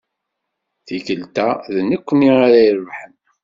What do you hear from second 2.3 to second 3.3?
ay irebḥen.